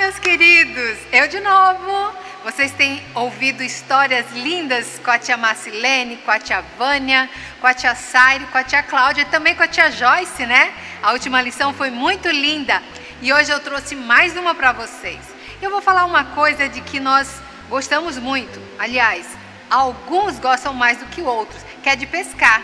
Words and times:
meus 0.00 0.18
queridos! 0.18 0.98
Eu 1.12 1.28
de 1.28 1.38
novo. 1.40 2.16
Vocês 2.42 2.72
têm 2.72 3.02
ouvido 3.14 3.62
histórias 3.62 4.24
lindas 4.32 4.98
com 5.04 5.10
a 5.10 5.18
tia 5.18 5.36
Marcilene, 5.36 6.16
com 6.16 6.30
a 6.30 6.38
tia 6.38 6.64
Vânia, 6.78 7.28
com 7.60 7.66
a 7.66 7.74
tia 7.74 7.94
Saire, 7.94 8.46
com 8.46 8.56
a 8.56 8.64
tia 8.64 8.82
Cláudia 8.82 9.20
e 9.20 9.24
também 9.26 9.54
com 9.54 9.62
a 9.62 9.68
tia 9.68 9.90
Joyce, 9.90 10.46
né? 10.46 10.72
A 11.02 11.12
última 11.12 11.42
lição 11.42 11.74
foi 11.74 11.90
muito 11.90 12.30
linda 12.30 12.82
e 13.20 13.30
hoje 13.30 13.50
eu 13.50 13.60
trouxe 13.60 13.94
mais 13.94 14.34
uma 14.38 14.54
para 14.54 14.72
vocês. 14.72 15.20
Eu 15.60 15.70
vou 15.70 15.82
falar 15.82 16.06
uma 16.06 16.24
coisa 16.24 16.66
de 16.66 16.80
que 16.80 16.98
nós 16.98 17.38
gostamos 17.68 18.16
muito. 18.16 18.58
Aliás, 18.78 19.26
alguns 19.68 20.38
gostam 20.38 20.72
mais 20.72 20.96
do 20.96 21.04
que 21.06 21.20
outros, 21.20 21.62
que 21.82 21.90
é 21.90 21.94
de 21.94 22.06
pescar, 22.06 22.62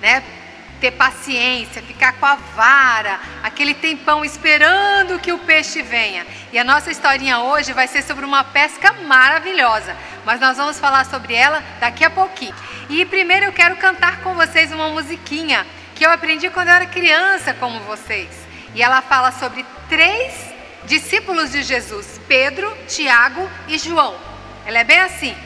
né? 0.00 0.22
Ter 0.82 0.90
paciência, 0.90 1.80
ficar 1.80 2.14
com 2.14 2.26
a 2.26 2.34
vara, 2.34 3.20
aquele 3.40 3.72
tempão 3.72 4.24
esperando 4.24 5.20
que 5.20 5.32
o 5.32 5.38
peixe 5.38 5.80
venha. 5.80 6.26
E 6.52 6.58
a 6.58 6.64
nossa 6.64 6.90
historinha 6.90 7.38
hoje 7.38 7.72
vai 7.72 7.86
ser 7.86 8.02
sobre 8.02 8.24
uma 8.24 8.42
pesca 8.42 8.92
maravilhosa, 9.06 9.96
mas 10.26 10.40
nós 10.40 10.56
vamos 10.56 10.80
falar 10.80 11.06
sobre 11.06 11.34
ela 11.34 11.62
daqui 11.78 12.04
a 12.04 12.10
pouquinho. 12.10 12.54
E 12.90 13.04
primeiro 13.04 13.46
eu 13.46 13.52
quero 13.52 13.76
cantar 13.76 14.22
com 14.22 14.34
vocês 14.34 14.72
uma 14.72 14.88
musiquinha 14.88 15.64
que 15.94 16.04
eu 16.04 16.10
aprendi 16.10 16.50
quando 16.50 16.66
eu 16.66 16.74
era 16.74 16.86
criança, 16.86 17.54
como 17.54 17.78
vocês. 17.80 18.30
E 18.74 18.82
ela 18.82 19.00
fala 19.00 19.30
sobre 19.30 19.64
três 19.88 20.52
discípulos 20.84 21.52
de 21.52 21.62
Jesus: 21.62 22.20
Pedro, 22.26 22.76
Tiago 22.88 23.48
e 23.68 23.78
João. 23.78 24.16
Ela 24.66 24.80
é 24.80 24.84
bem 24.84 24.98
assim. 24.98 25.36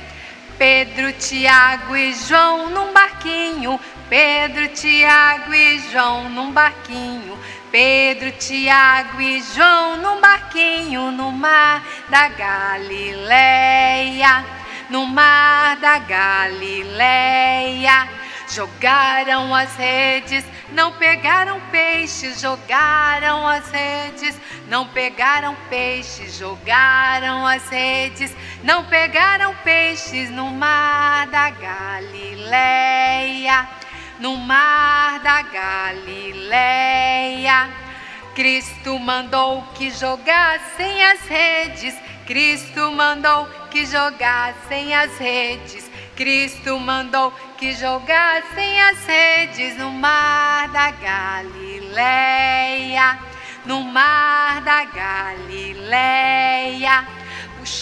Pedro, 0.57 1.13
Tiago 1.13 1.95
e 1.95 2.15
João 2.15 2.71
num 2.71 2.91
barquinho 2.91 3.79
Pedro, 4.09 4.69
Tiago 4.69 5.53
e 5.53 5.81
João 5.91 6.31
num 6.31 6.53
barquinho. 6.53 7.37
Pedro, 7.73 8.31
Tiago 8.33 9.21
e 9.21 9.43
João 9.43 9.97
num 9.97 10.21
barquinho 10.21 11.11
no 11.11 11.33
mar 11.33 11.85
da 12.09 12.29
Galileia. 12.29 13.65
No 14.89 15.07
mar 15.07 15.77
da 15.79 15.99
Galileia. 15.99 17.27
Jogaram 18.49 19.53
as 19.53 19.75
redes, 19.75 20.45
não 20.71 20.93
pegaram 20.93 21.61
peixes, 21.73 22.41
jogaram 22.41 23.45
as 23.45 23.69
redes, 23.73 24.41
não 24.69 24.87
pegaram 24.87 25.57
peixes, 25.69 26.39
jogaram 26.39 27.45
as 27.45 27.69
redes, 27.69 28.33
não 28.63 28.85
pegaram 28.85 29.53
peixes 29.65 30.31
no 30.31 30.49
mar 30.51 31.27
da 31.27 31.51
Galileia 31.51 32.97
no 34.21 34.37
mar 34.37 35.21
da 35.21 35.43
Galileia. 35.43 36.97
Cristo 38.35 38.99
mandou 38.99 39.63
que 39.75 39.91
jogassem 39.91 41.05
as 41.05 41.21
redes, 41.23 41.95
Cristo 42.27 42.91
mandou 42.93 43.47
que 43.71 43.87
jogassem 43.87 44.95
as 44.95 45.17
redes, 45.19 45.91
Cristo 46.15 46.79
mandou 46.79 47.33
que 47.57 47.73
jogassem 47.73 48.81
as 48.83 49.07
redes 49.07 49.79
no 49.79 49.91
mar 49.91 50.69
da 50.69 50.91
Galileia, 50.91 52.39
no 53.65 53.81
mar 53.83 54.61
da 54.61 54.85
Galileia. 54.85 55.76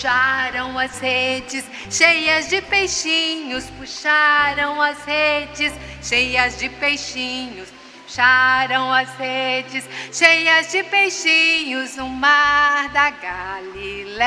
Puxaram 0.04 0.78
as 0.78 0.98
redes 0.98 1.64
cheias 1.90 2.50
de 2.50 2.60
peixinhos, 2.60 3.70
puxaram 3.70 4.78
as 4.82 5.02
redes 5.06 5.72
cheias 6.02 6.58
de 6.58 6.68
peixinhos. 6.68 7.70
Puxaram 8.02 8.92
as 8.92 9.08
redes 9.16 9.88
cheias 10.12 10.70
de 10.70 10.82
peixinhos 10.82 11.96
no 11.96 12.06
mar 12.06 12.90
da 12.90 13.08
Galileia, 13.12 14.20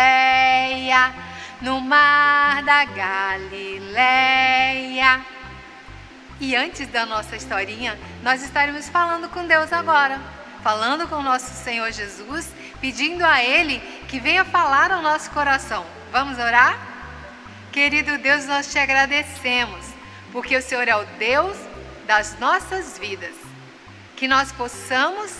no 1.61 1.79
mar 1.79 2.63
da 2.63 2.83
Galileia. 2.85 3.93
E 6.39 6.55
antes 6.55 6.87
da 6.87 7.05
nossa 7.05 7.35
historinha, 7.35 7.95
nós 8.23 8.41
estaremos 8.41 8.89
falando 8.89 9.29
com 9.29 9.45
Deus 9.45 9.71
agora, 9.71 10.19
falando 10.63 11.07
com 11.07 11.17
o 11.17 11.23
nosso 11.23 11.53
Senhor 11.53 11.91
Jesus 11.91 12.51
pedindo 12.79 13.23
a 13.23 13.43
Ele 13.43 13.81
que 14.07 14.19
venha 14.19 14.45
falar 14.45 14.91
ao 14.91 15.01
nosso 15.01 15.29
coração. 15.31 15.85
Vamos 16.11 16.37
orar? 16.39 16.77
Querido 17.71 18.17
Deus, 18.17 18.45
nós 18.45 18.71
te 18.71 18.79
agradecemos, 18.79 19.85
porque 20.31 20.55
o 20.55 20.61
Senhor 20.61 20.87
é 20.87 20.95
o 20.95 21.05
Deus 21.19 21.57
das 22.05 22.39
nossas 22.39 22.97
vidas. 22.97 23.35
Que 24.15 24.27
nós 24.27 24.51
possamos 24.51 25.31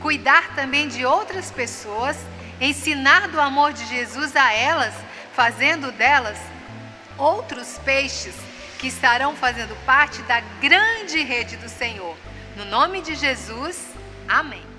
cuidar 0.00 0.54
também 0.54 0.88
de 0.88 1.04
outras 1.04 1.50
pessoas, 1.50 2.16
ensinar 2.60 3.28
do 3.28 3.40
amor 3.40 3.72
de 3.72 3.84
Jesus 3.86 4.34
a 4.34 4.52
elas, 4.52 4.94
fazendo 5.34 5.92
delas 5.92 6.38
outros 7.16 7.78
peixes 7.84 8.34
que 8.78 8.88
estarão 8.88 9.36
fazendo 9.36 9.74
parte 9.84 10.20
da 10.22 10.40
grande 10.60 11.22
rede 11.22 11.56
do 11.58 11.68
Senhor. 11.68 12.16
No 12.56 12.64
nome 12.64 13.02
de 13.02 13.14
Jesus, 13.14 13.86
amém. 14.28 14.73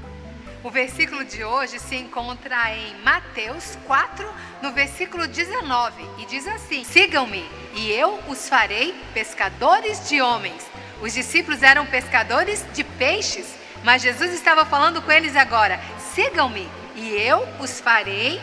O 0.65 0.71
versículo 0.71 1.23
de 1.23 1.43
hoje 1.43 1.77
se 1.77 1.95
encontra 1.95 2.75
em 2.75 2.95
Mateus 3.03 3.77
4, 3.85 4.27
no 4.63 4.71
versículo 4.71 5.27
19, 5.27 6.03
e 6.17 6.25
diz 6.25 6.47
assim: 6.47 6.83
Sigam-me, 6.83 7.47
e 7.75 7.91
eu 7.91 8.19
os 8.27 8.49
farei 8.49 8.95
pescadores 9.13 10.09
de 10.09 10.19
homens. 10.23 10.65
Os 11.03 11.13
discípulos 11.13 11.61
eram 11.61 11.85
pescadores 11.85 12.65
de 12.73 12.83
peixes, 12.83 13.53
mas 13.83 14.01
Jesus 14.01 14.33
estava 14.33 14.65
falando 14.65 15.03
com 15.03 15.11
eles 15.11 15.35
agora: 15.35 15.79
Sigam-me, 16.15 16.67
e 16.95 17.09
eu 17.09 17.47
os 17.59 17.79
farei 17.79 18.41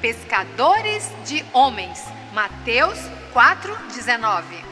pescadores 0.00 1.12
de 1.26 1.44
homens. 1.52 2.02
Mateus 2.32 2.98
4, 3.34 3.76
19. 3.88 4.64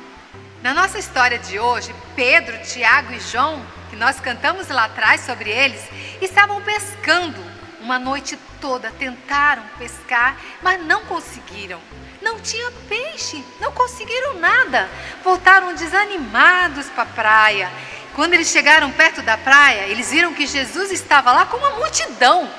Na 0.62 0.72
nossa 0.72 0.98
história 0.98 1.38
de 1.38 1.58
hoje, 1.58 1.94
Pedro, 2.14 2.58
Tiago 2.62 3.12
e 3.12 3.20
João 3.20 3.62
que 3.96 3.96
nós 3.96 4.20
cantamos 4.20 4.68
lá 4.68 4.84
atrás 4.84 5.22
sobre 5.22 5.50
eles, 5.50 5.82
estavam 6.20 6.60
pescando 6.62 7.42
uma 7.80 7.98
noite 7.98 8.38
toda, 8.60 8.90
tentaram 8.90 9.62
pescar, 9.78 10.36
mas 10.62 10.84
não 10.84 11.04
conseguiram. 11.04 11.80
Não 12.20 12.40
tinha 12.40 12.70
peixe, 12.88 13.44
não 13.60 13.70
conseguiram 13.72 14.40
nada. 14.40 14.88
Voltaram 15.22 15.74
desanimados 15.74 16.86
para 16.86 17.04
a 17.04 17.06
praia. 17.06 17.70
Quando 18.14 18.34
eles 18.34 18.48
chegaram 18.48 18.90
perto 18.90 19.22
da 19.22 19.36
praia, 19.36 19.86
eles 19.86 20.10
viram 20.10 20.34
que 20.34 20.46
Jesus 20.46 20.90
estava 20.90 21.32
lá 21.32 21.46
com 21.46 21.58
uma 21.58 21.70
multidão. 21.70 22.50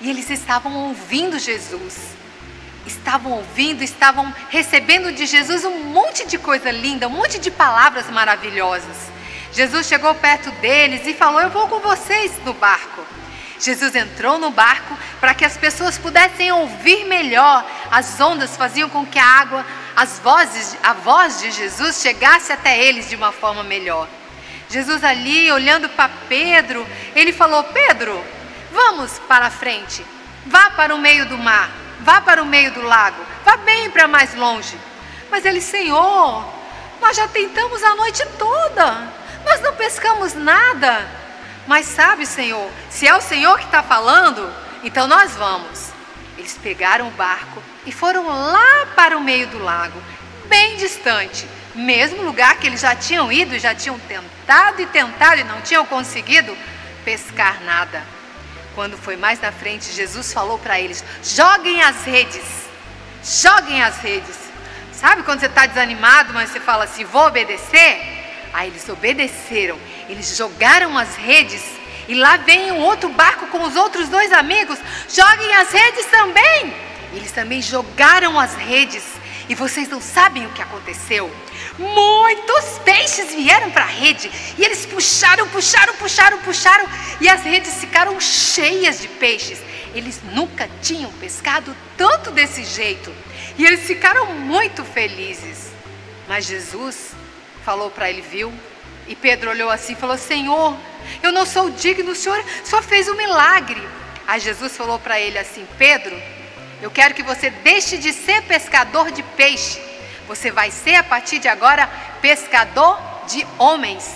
E 0.00 0.08
eles 0.08 0.30
estavam 0.30 0.88
ouvindo 0.88 1.38
Jesus. 1.38 2.14
Estavam 2.86 3.32
ouvindo, 3.32 3.82
estavam 3.82 4.32
recebendo 4.50 5.12
de 5.12 5.26
Jesus 5.26 5.64
um 5.64 5.84
monte 5.84 6.26
de 6.26 6.38
coisa 6.38 6.70
linda, 6.70 7.08
um 7.08 7.10
monte 7.10 7.38
de 7.38 7.50
palavras 7.50 8.08
maravilhosas. 8.08 9.13
Jesus 9.54 9.86
chegou 9.86 10.14
perto 10.16 10.50
deles 10.52 11.06
e 11.06 11.14
falou: 11.14 11.40
Eu 11.40 11.50
vou 11.50 11.68
com 11.68 11.78
vocês 11.78 12.32
no 12.44 12.52
barco. 12.52 13.06
Jesus 13.60 13.94
entrou 13.94 14.36
no 14.38 14.50
barco 14.50 14.98
para 15.20 15.32
que 15.32 15.44
as 15.44 15.56
pessoas 15.56 15.96
pudessem 15.96 16.50
ouvir 16.50 17.04
melhor. 17.04 17.64
As 17.90 18.20
ondas 18.20 18.56
faziam 18.56 18.90
com 18.90 19.06
que 19.06 19.18
a 19.18 19.24
água, 19.24 19.64
as 19.94 20.18
vozes, 20.18 20.76
a 20.82 20.92
voz 20.92 21.40
de 21.40 21.52
Jesus 21.52 22.02
chegasse 22.02 22.52
até 22.52 22.82
eles 22.82 23.08
de 23.08 23.14
uma 23.14 23.30
forma 23.30 23.62
melhor. 23.62 24.08
Jesus 24.68 25.04
ali, 25.04 25.52
olhando 25.52 25.88
para 25.88 26.10
Pedro, 26.28 26.84
ele 27.14 27.32
falou: 27.32 27.62
Pedro, 27.64 28.22
vamos 28.72 29.20
para 29.20 29.46
a 29.46 29.50
frente. 29.50 30.04
Vá 30.46 30.70
para 30.70 30.94
o 30.94 30.98
meio 30.98 31.26
do 31.26 31.38
mar, 31.38 31.70
vá 32.00 32.20
para 32.20 32.42
o 32.42 32.46
meio 32.46 32.72
do 32.72 32.82
lago, 32.82 33.24
vá 33.44 33.56
bem 33.56 33.88
para 33.88 34.08
mais 34.08 34.34
longe. 34.34 34.76
Mas 35.30 35.44
ele, 35.44 35.60
Senhor, 35.60 36.44
nós 37.00 37.16
já 37.16 37.28
tentamos 37.28 37.82
a 37.82 37.94
noite 37.94 38.22
toda. 38.36 39.23
Nós 39.44 39.60
não 39.60 39.74
pescamos 39.74 40.34
nada. 40.34 41.06
Mas 41.66 41.86
sabe, 41.86 42.26
Senhor, 42.26 42.70
se 42.90 43.06
é 43.06 43.14
o 43.14 43.20
Senhor 43.20 43.58
que 43.58 43.64
está 43.64 43.82
falando, 43.82 44.52
então 44.82 45.06
nós 45.06 45.32
vamos. 45.32 45.90
Eles 46.36 46.58
pegaram 46.62 47.08
o 47.08 47.12
barco 47.12 47.62
e 47.86 47.92
foram 47.92 48.26
lá 48.26 48.86
para 48.94 49.16
o 49.16 49.20
meio 49.20 49.46
do 49.46 49.58
lago, 49.58 50.00
bem 50.46 50.76
distante, 50.76 51.48
mesmo 51.74 52.22
lugar 52.22 52.58
que 52.58 52.66
eles 52.66 52.80
já 52.80 52.94
tinham 52.94 53.32
ido, 53.32 53.58
já 53.58 53.74
tinham 53.74 53.98
tentado 54.00 54.82
e 54.82 54.86
tentado 54.86 55.40
e 55.40 55.44
não 55.44 55.60
tinham 55.62 55.86
conseguido 55.86 56.56
pescar 57.04 57.62
nada. 57.62 58.02
Quando 58.74 58.98
foi 58.98 59.16
mais 59.16 59.40
na 59.40 59.52
frente, 59.52 59.92
Jesus 59.92 60.32
falou 60.32 60.58
para 60.58 60.78
eles: 60.80 61.04
joguem 61.22 61.82
as 61.82 62.04
redes, 62.04 62.44
joguem 63.22 63.82
as 63.82 63.98
redes. 63.98 64.36
Sabe 64.92 65.22
quando 65.22 65.40
você 65.40 65.46
está 65.46 65.66
desanimado, 65.66 66.32
mas 66.32 66.50
você 66.50 66.60
fala 66.60 66.84
assim: 66.84 67.04
vou 67.04 67.26
obedecer? 67.26 68.13
Aí 68.54 68.68
eles 68.68 68.88
obedeceram, 68.88 69.76
eles 70.08 70.36
jogaram 70.36 70.96
as 70.96 71.16
redes 71.16 71.60
e 72.06 72.14
lá 72.14 72.36
vem 72.36 72.70
um 72.70 72.78
outro 72.82 73.08
barco 73.08 73.48
com 73.48 73.64
os 73.64 73.74
outros 73.74 74.08
dois 74.08 74.32
amigos. 74.32 74.78
Joguem 75.08 75.54
as 75.56 75.72
redes 75.72 76.06
também. 76.06 76.72
Eles 77.12 77.32
também 77.32 77.60
jogaram 77.60 78.38
as 78.38 78.54
redes 78.54 79.04
E 79.48 79.54
vocês 79.54 79.88
não 79.88 80.00
sabem 80.00 80.46
o 80.46 80.50
que 80.50 80.62
aconteceu? 80.62 81.30
Muitos 81.78 82.78
peixes 82.84 83.34
vieram 83.34 83.70
para 83.70 83.84
a 83.84 83.88
rede 83.88 84.30
e 84.56 84.64
eles 84.64 84.86
puxaram, 84.86 85.46
puxaram, 85.48 85.94
puxaram, 85.96 86.38
puxaram 86.38 86.88
e 87.20 87.28
as 87.28 87.42
redes 87.42 87.74
ficaram 87.74 88.18
cheias 88.20 89.00
de 89.00 89.08
peixes. 89.08 89.60
Eles 89.94 90.20
nunca 90.32 90.68
tinham 90.80 91.12
pescado 91.12 91.76
tanto 91.96 92.30
desse 92.30 92.64
jeito 92.64 93.12
e 93.58 93.66
eles 93.66 93.80
ficaram 93.80 94.34
muito 94.34 94.82
felizes. 94.82 95.72
Mas 96.26 96.46
Jesus 96.46 97.10
falou 97.64 97.90
para 97.90 98.10
ele, 98.10 98.20
viu? 98.20 98.52
E 99.08 99.16
Pedro 99.16 99.50
olhou 99.50 99.70
assim 99.70 99.94
e 99.94 99.96
falou: 99.96 100.18
Senhor, 100.18 100.76
eu 101.22 101.32
não 101.32 101.46
sou 101.46 101.70
digno, 101.70 102.12
o 102.12 102.14
Senhor 102.14 102.42
só 102.64 102.82
fez 102.82 103.08
um 103.08 103.16
milagre. 103.16 103.82
Aí 104.26 104.40
Jesus 104.40 104.76
falou 104.76 104.98
para 104.98 105.18
ele 105.18 105.38
assim: 105.38 105.66
Pedro, 105.78 106.14
eu 106.80 106.90
quero 106.90 107.14
que 107.14 107.22
você 107.22 107.50
deixe 107.50 107.96
de 107.96 108.12
ser 108.12 108.42
pescador 108.42 109.10
de 109.10 109.22
peixe. 109.22 109.80
Você 110.26 110.50
vai 110.50 110.70
ser 110.70 110.94
a 110.96 111.02
partir 111.02 111.38
de 111.38 111.48
agora 111.48 111.86
pescador 112.20 112.98
de 113.26 113.46
homens. 113.58 114.10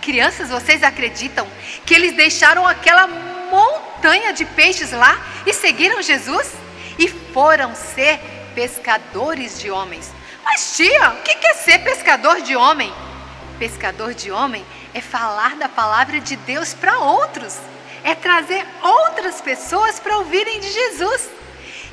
Crianças, 0.00 0.50
vocês 0.50 0.82
acreditam 0.82 1.46
que 1.86 1.94
eles 1.94 2.14
deixaram 2.14 2.66
aquela 2.66 3.06
montanha 3.06 4.32
de 4.32 4.44
peixes 4.44 4.92
lá 4.92 5.18
e 5.46 5.52
seguiram 5.54 6.02
Jesus? 6.02 6.52
E 6.98 7.08
foram 7.08 7.74
ser 7.74 8.18
pescadores 8.54 9.58
de 9.58 9.70
homens. 9.70 10.12
Mas 10.44 10.76
tia, 10.76 11.10
o 11.10 11.22
que 11.22 11.46
é 11.46 11.54
ser 11.54 11.78
pescador 11.78 12.40
de 12.42 12.54
homem? 12.54 12.92
Pescador 13.58 14.14
de 14.14 14.30
homem 14.30 14.64
é 14.92 15.00
falar 15.00 15.56
da 15.56 15.68
palavra 15.68 16.20
de 16.20 16.36
Deus 16.36 16.74
para 16.74 16.98
outros, 16.98 17.58
é 18.02 18.14
trazer 18.14 18.64
outras 18.82 19.40
pessoas 19.40 19.98
para 19.98 20.18
ouvirem 20.18 20.60
de 20.60 20.70
Jesus. 20.70 21.30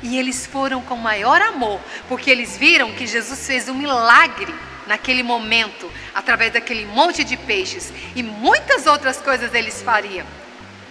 E 0.02 0.18
eles 0.18 0.46
foram 0.46 0.82
com 0.82 0.96
maior 0.96 1.40
amor, 1.40 1.80
porque 2.08 2.30
eles 2.30 2.56
viram 2.56 2.92
que 2.92 3.06
Jesus 3.06 3.46
fez 3.46 3.68
um 3.68 3.74
milagre 3.74 4.52
naquele 4.86 5.22
momento, 5.22 5.90
através 6.14 6.52
daquele 6.52 6.84
monte 6.86 7.24
de 7.24 7.36
peixes, 7.36 7.92
e 8.14 8.22
muitas 8.22 8.86
outras 8.86 9.18
coisas 9.18 9.54
eles 9.54 9.80
fariam. 9.80 10.26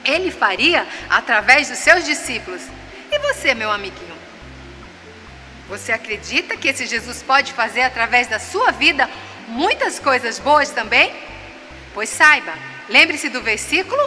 Ele 0.04 0.32
faria 0.32 0.88
através 1.10 1.70
dos 1.70 1.78
seus 1.78 2.06
discípulos. 2.06 2.62
E 3.12 3.20
você, 3.20 3.54
meu 3.54 3.70
amiguinho? 3.70 4.11
Você 5.72 5.94
acredita 5.94 6.58
que 6.58 6.68
esse 6.68 6.86
Jesus 6.86 7.24
pode 7.24 7.54
fazer 7.54 7.84
através 7.84 8.28
da 8.28 8.40
sua 8.40 8.72
vida 8.72 9.10
muitas 9.48 10.00
coisas 10.00 10.38
boas 10.38 10.70
também? 10.70 11.16
Pois 11.94 12.10
saiba, 12.10 12.54
lembre-se 12.90 13.30
do 13.30 13.42
versículo: 13.42 14.02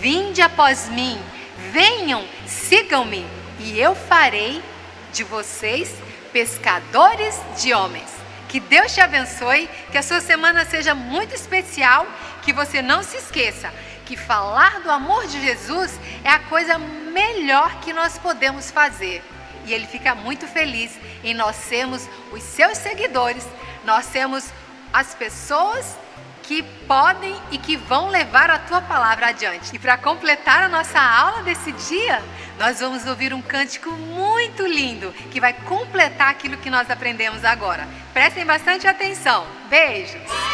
Vinde 0.00 0.40
após 0.40 0.88
mim, 0.88 1.20
venham, 1.70 2.26
sigam-me 2.46 3.26
e 3.60 3.78
eu 3.78 3.94
farei 3.94 4.62
de 5.12 5.22
vocês 5.24 5.92
pescadores 6.32 7.38
de 7.58 7.74
homens. 7.74 8.08
Que 8.48 8.58
Deus 8.58 8.94
te 8.94 9.02
abençoe, 9.02 9.68
que 9.92 9.98
a 9.98 10.02
sua 10.02 10.22
semana 10.22 10.64
seja 10.64 10.94
muito 10.94 11.34
especial, 11.34 12.06
que 12.40 12.50
você 12.50 12.80
não 12.80 13.02
se 13.02 13.18
esqueça 13.18 13.70
que 14.06 14.16
falar 14.16 14.80
do 14.80 14.90
amor 14.90 15.26
de 15.26 15.40
Jesus 15.40 15.98
é 16.22 16.30
a 16.30 16.38
coisa 16.38 16.78
melhor 16.78 17.80
que 17.80 17.92
nós 17.92 18.18
podemos 18.18 18.70
fazer. 18.70 19.22
E 19.64 19.72
ele 19.72 19.86
fica 19.86 20.14
muito 20.14 20.46
feliz 20.46 20.98
em 21.22 21.34
nós 21.34 21.56
sermos 21.56 22.08
os 22.32 22.42
seus 22.42 22.78
seguidores, 22.78 23.46
nós 23.84 24.04
sermos 24.06 24.50
as 24.92 25.14
pessoas 25.14 25.96
que 26.42 26.62
podem 26.86 27.34
e 27.50 27.58
que 27.58 27.76
vão 27.76 28.08
levar 28.08 28.50
a 28.50 28.58
tua 28.58 28.80
palavra 28.80 29.28
adiante. 29.28 29.74
E 29.74 29.78
para 29.78 29.96
completar 29.96 30.62
a 30.62 30.68
nossa 30.68 31.00
aula 31.00 31.42
desse 31.42 31.72
dia, 31.72 32.22
nós 32.58 32.80
vamos 32.80 33.06
ouvir 33.06 33.32
um 33.32 33.42
cântico 33.42 33.90
muito 33.90 34.66
lindo 34.66 35.12
que 35.30 35.40
vai 35.40 35.52
completar 35.52 36.28
aquilo 36.28 36.56
que 36.58 36.70
nós 36.70 36.90
aprendemos 36.90 37.44
agora. 37.44 37.88
Prestem 38.12 38.44
bastante 38.44 38.86
atenção. 38.86 39.46
Beijos! 39.68 40.53